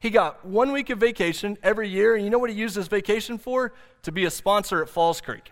[0.02, 2.88] He got one week of vacation every year, and you know what he used his
[2.88, 3.72] vacation for?
[4.02, 5.52] To be a sponsor at Falls Creek.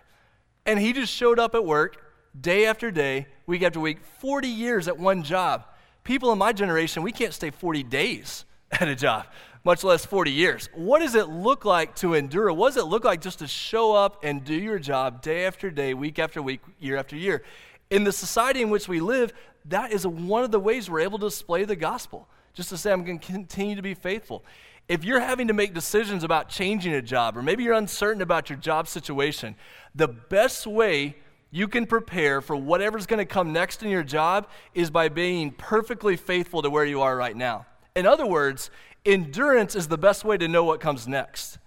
[0.66, 2.02] And he just showed up at work
[2.38, 5.66] day after day, week after week, 40 years at one job.
[6.02, 9.26] People in my generation, we can't stay 40 days at a job,
[9.62, 10.68] much less 40 years.
[10.74, 12.52] What does it look like to endure?
[12.52, 15.70] What does it look like just to show up and do your job day after
[15.70, 17.44] day, week after week, year after year?
[17.88, 19.32] In the society in which we live,
[19.66, 22.92] that is one of the ways we're able to display the gospel just to say,
[22.92, 24.44] I'm going to continue to be faithful.
[24.88, 28.50] If you're having to make decisions about changing a job, or maybe you're uncertain about
[28.50, 29.54] your job situation,
[29.94, 31.16] the best way
[31.52, 35.50] you can prepare for whatever's going to come next in your job is by being
[35.52, 37.66] perfectly faithful to where you are right now.
[37.94, 38.70] In other words,
[39.04, 41.58] endurance is the best way to know what comes next.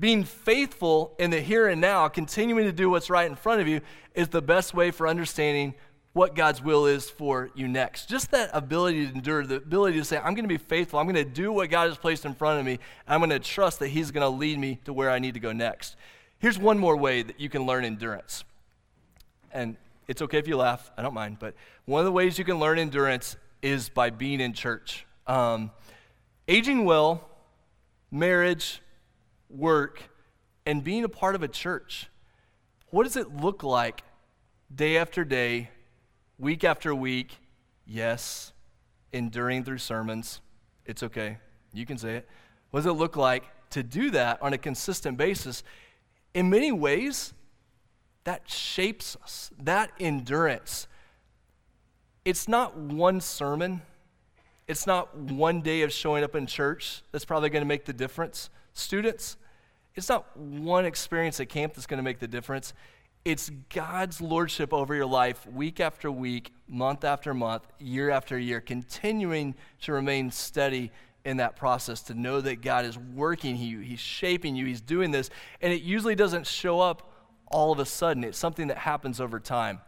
[0.00, 3.66] Being faithful in the here and now, continuing to do what's right in front of
[3.66, 3.80] you,
[4.14, 5.74] is the best way for understanding
[6.18, 8.08] what God's will is for you next.
[8.08, 10.98] Just that ability to endure, the ability to say, I'm going to be faithful.
[10.98, 12.80] I'm going to do what God has placed in front of me.
[13.06, 15.40] I'm going to trust that He's going to lead me to where I need to
[15.40, 15.94] go next.
[16.40, 18.42] Here's one more way that you can learn endurance.
[19.52, 19.76] And
[20.08, 21.38] it's okay if you laugh, I don't mind.
[21.38, 21.54] But
[21.84, 25.06] one of the ways you can learn endurance is by being in church.
[25.28, 25.70] Um,
[26.48, 27.28] aging well,
[28.10, 28.82] marriage,
[29.48, 30.02] work,
[30.66, 32.08] and being a part of a church.
[32.90, 34.02] What does it look like
[34.74, 35.70] day after day
[36.38, 37.36] week after week,
[37.86, 38.52] yes,
[39.12, 40.40] enduring through sermons.
[40.86, 41.38] It's okay.
[41.72, 42.28] You can say it.
[42.70, 45.62] What does it look like to do that on a consistent basis?
[46.34, 47.34] In many ways,
[48.24, 50.86] that shapes us, that endurance.
[52.24, 53.82] It's not one sermon,
[54.66, 57.92] it's not one day of showing up in church that's probably going to make the
[57.94, 58.50] difference.
[58.74, 59.38] Students,
[59.94, 62.74] it's not one experience at camp that's going to make the difference.
[63.24, 68.60] It's God's lordship over your life week after week, month after month, year after year,
[68.60, 70.90] continuing to remain steady
[71.24, 75.10] in that process to know that God is working you, He's shaping you, He's doing
[75.10, 75.30] this.
[75.60, 77.12] And it usually doesn't show up
[77.48, 79.80] all of a sudden, it's something that happens over time.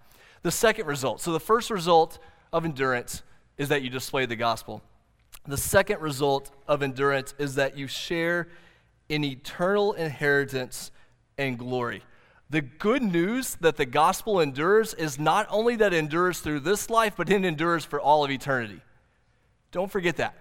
[0.42, 2.18] The second result so the first result
[2.52, 3.22] of endurance
[3.58, 4.82] is that you display the gospel.
[5.46, 8.48] The second result of endurance is that you share
[9.08, 10.90] in eternal inheritance
[11.38, 12.02] and glory.
[12.50, 16.90] The good news that the gospel endures is not only that it endures through this
[16.90, 18.80] life, but it endures for all of eternity.
[19.70, 20.34] Don't forget that.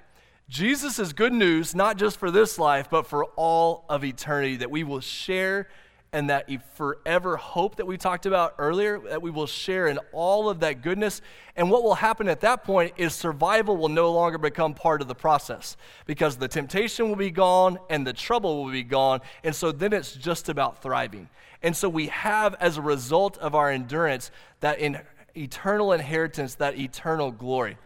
[0.49, 4.71] Jesus is good news, not just for this life, but for all of eternity, that
[4.71, 5.69] we will share
[6.11, 10.49] and that forever hope that we talked about earlier, that we will share in all
[10.49, 11.21] of that goodness.
[11.55, 15.07] And what will happen at that point is survival will no longer become part of
[15.07, 19.21] the process because the temptation will be gone and the trouble will be gone.
[19.43, 21.29] And so then it's just about thriving.
[21.61, 24.31] And so we have, as a result of our endurance,
[24.61, 24.99] that in
[25.35, 27.77] eternal inheritance, that eternal glory.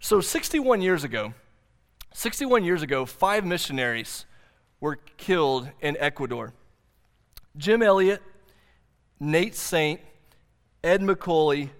[0.00, 1.34] So 61 years ago,
[2.14, 4.26] 61 years ago, five missionaries
[4.80, 6.52] were killed in Ecuador.
[7.56, 8.20] Jim Elliot,
[9.20, 10.00] Nate Saint,
[10.82, 11.70] Ed McCully,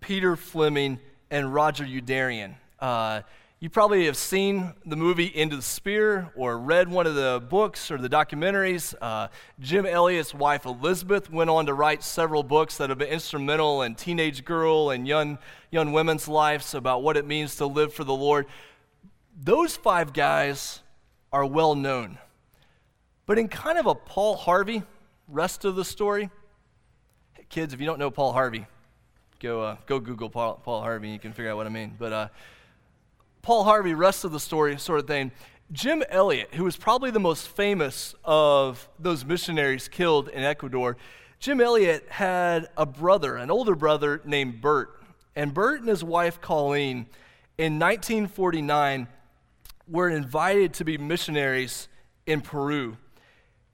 [0.00, 0.98] Peter Fleming,
[1.30, 2.54] and Roger Youderian.
[2.78, 3.22] Uh,
[3.58, 7.42] you probably have seen the movie End of the Spear or read one of the
[7.48, 8.92] books or the documentaries.
[9.00, 9.28] Uh,
[9.58, 13.94] Jim Elliot's wife Elizabeth went on to write several books that have been instrumental in
[13.94, 15.38] teenage girl and young,
[15.70, 18.46] young women's lives about what it means to live for the Lord.
[19.40, 20.80] Those five guys
[21.32, 22.18] are well known.
[23.24, 24.82] But in kind of a Paul Harvey
[25.28, 26.30] rest of the story?
[27.34, 28.66] Hey, kids, if you don't know Paul Harvey,
[29.40, 31.94] go, uh, go Google Paul, Paul Harvey and you can figure out what I mean.
[31.98, 32.28] But uh,
[33.42, 35.32] Paul Harvey, rest of the story sort of thing.
[35.72, 40.96] Jim Elliot, who was probably the most famous of those missionaries killed in Ecuador,
[41.38, 45.02] Jim Elliot had a brother, an older brother named Bert.
[45.34, 47.06] And Bert and his wife Colleen
[47.58, 49.08] in 1949
[49.88, 51.88] were invited to be missionaries
[52.26, 52.96] in Peru.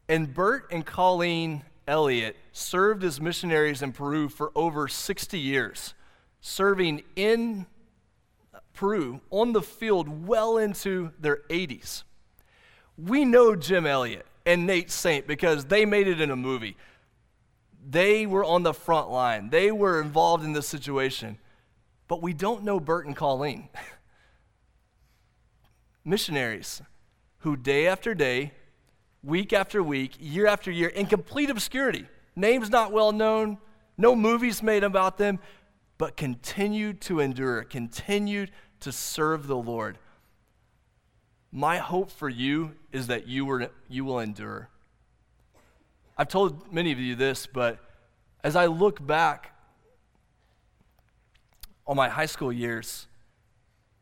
[0.08, 5.94] And Bert and Colleen Elliot served as missionaries in Peru for over 60 years,
[6.40, 7.66] serving in
[8.72, 12.04] Peru on the field well into their 80s.
[12.96, 16.76] We know Jim Elliot and Nate Saint because they made it in a movie.
[17.86, 21.38] They were on the front line, they were involved in this situation.
[22.06, 23.68] But we don't know Bert and Colleen.
[26.04, 26.80] Missionaries
[27.40, 28.52] who day after day
[29.22, 32.06] week after week, year after year, in complete obscurity.
[32.36, 33.58] Names not well known,
[33.96, 35.40] no movies made about them,
[35.98, 38.50] but continued to endure, continued
[38.80, 39.98] to serve the Lord.
[41.50, 44.68] My hope for you is that you, were, you will endure.
[46.16, 47.78] I've told many of you this, but
[48.44, 49.52] as I look back
[51.86, 53.06] on my high school years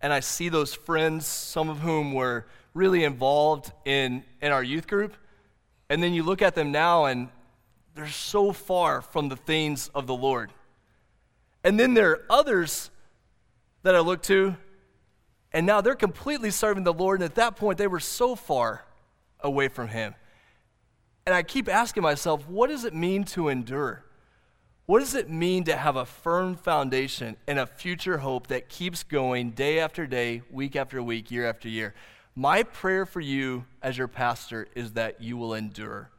[0.01, 2.47] and I see those friends, some of whom were
[2.77, 5.17] really involved in, in our youth group,
[5.89, 7.29] and then you look at them now and
[7.95, 10.53] they're so far from the things of the Lord.
[11.65, 12.91] And then there are others
[13.83, 14.57] that I look to,
[15.53, 18.85] and now they're completely serving the Lord, and at that point they were so far
[19.41, 20.15] away from Him.
[21.25, 24.05] And I keep asking myself, what does it mean to endure?
[24.85, 29.03] What does it mean to have a firm foundation and a future hope that keeps
[29.03, 31.95] going day after day, week after week, year after year?
[32.37, 36.11] My prayer for you as your pastor is that you will endure.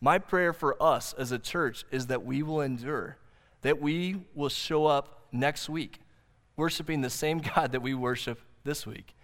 [0.00, 3.18] My prayer for us as a church is that we will endure,
[3.62, 6.00] that we will show up next week
[6.56, 9.14] worshiping the same God that we worship this week.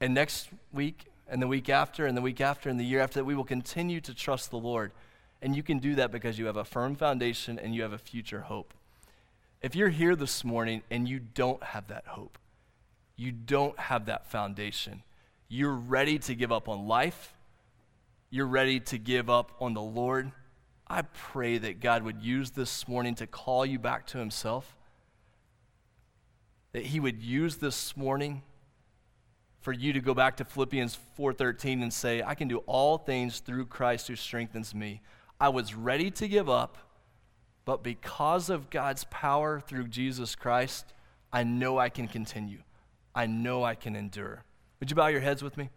[0.00, 3.20] And next week, and the week after, and the week after, and the year after,
[3.20, 4.92] that we will continue to trust the Lord
[5.42, 7.98] and you can do that because you have a firm foundation and you have a
[7.98, 8.72] future hope.
[9.60, 12.38] If you're here this morning and you don't have that hope,
[13.16, 15.02] you don't have that foundation,
[15.52, 17.34] you're ready to give up on life,
[18.30, 20.32] you're ready to give up on the Lord,
[20.86, 24.74] I pray that God would use this morning to call you back to Himself.
[26.72, 28.40] That He would use this morning
[29.60, 33.40] for you to go back to Philippians 4:13 and say, I can do all things
[33.40, 35.02] through Christ who strengthens me.
[35.38, 36.78] I was ready to give up,
[37.66, 40.94] but because of God's power through Jesus Christ,
[41.30, 42.62] I know I can continue.
[43.14, 44.46] I know I can endure.
[44.82, 45.70] Would you bow your heads with me?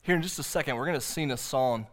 [0.00, 1.86] Here in just a second, we're going to sing a song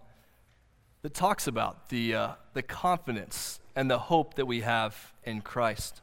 [1.01, 6.01] that talks about the, uh, the confidence and the hope that we have in Christ.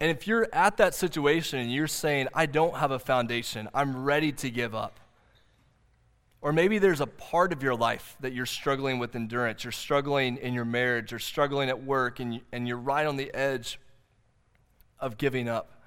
[0.00, 4.04] And if you're at that situation and you're saying, I don't have a foundation, I'm
[4.04, 5.00] ready to give up,
[6.42, 9.64] or maybe there's a part of your life that you're struggling with endurance.
[9.64, 13.34] You're struggling in your marriage, you're struggling at work, and, and you're right on the
[13.34, 13.78] edge
[15.00, 15.82] of giving up.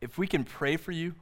[0.00, 1.14] If we can pray for you,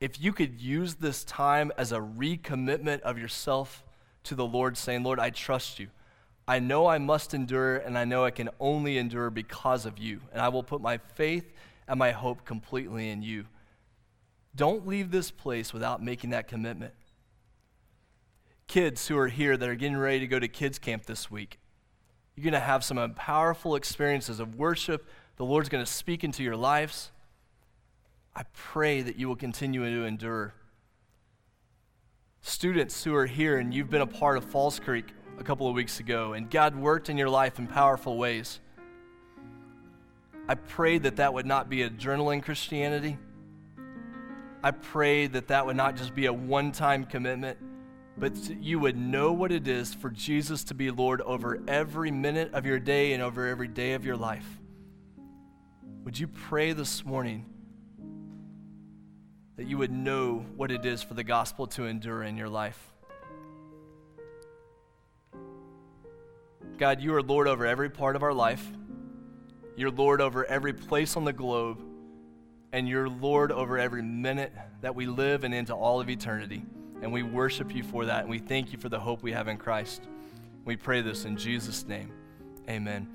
[0.00, 3.84] if you could use this time as a recommitment of yourself
[4.24, 5.88] to the Lord, saying, Lord, I trust you.
[6.46, 10.20] I know I must endure, and I know I can only endure because of you.
[10.32, 11.50] And I will put my faith
[11.88, 13.46] and my hope completely in you.
[14.56, 16.94] Don't leave this place without making that commitment
[18.66, 21.58] kids who are here that are getting ready to go to kids camp this week.
[22.34, 25.06] You're going to have some powerful experiences of worship.
[25.36, 27.10] The Lord's going to speak into your lives.
[28.34, 30.54] I pray that you will continue to endure.
[32.40, 35.06] Students who are here and you've been a part of Falls Creek
[35.38, 38.60] a couple of weeks ago, and God worked in your life in powerful ways.
[40.48, 43.18] I pray that that would not be a journaling Christianity.
[44.62, 47.58] I pray that that would not just be a one time commitment
[48.16, 52.54] but you would know what it is for Jesus to be Lord over every minute
[52.54, 54.60] of your day and over every day of your life.
[56.04, 57.46] Would you pray this morning
[59.56, 62.92] that you would know what it is for the gospel to endure in your life?
[66.76, 68.66] God, you are Lord over every part of our life.
[69.76, 71.82] You're Lord over every place on the globe.
[72.72, 74.52] And you're Lord over every minute
[74.82, 76.66] that we live and into all of eternity.
[77.00, 78.22] And we worship you for that.
[78.22, 80.02] And we thank you for the hope we have in Christ.
[80.66, 82.12] We pray this in Jesus' name.
[82.68, 83.08] Amen.